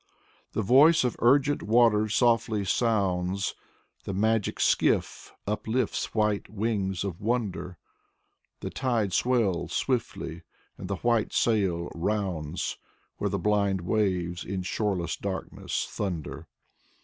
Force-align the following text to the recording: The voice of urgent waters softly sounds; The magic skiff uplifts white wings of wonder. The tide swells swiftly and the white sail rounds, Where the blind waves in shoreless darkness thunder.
The 0.53 0.63
voice 0.63 1.03
of 1.03 1.15
urgent 1.19 1.61
waters 1.61 2.15
softly 2.15 2.65
sounds; 2.65 3.53
The 4.05 4.15
magic 4.15 4.59
skiff 4.59 5.31
uplifts 5.45 6.15
white 6.15 6.49
wings 6.49 7.03
of 7.03 7.21
wonder. 7.21 7.77
The 8.61 8.71
tide 8.71 9.13
swells 9.13 9.73
swiftly 9.73 10.41
and 10.75 10.87
the 10.87 10.95
white 11.05 11.33
sail 11.33 11.91
rounds, 11.93 12.79
Where 13.17 13.29
the 13.29 13.37
blind 13.37 13.81
waves 13.81 14.43
in 14.43 14.63
shoreless 14.63 15.15
darkness 15.15 15.85
thunder. 15.87 16.47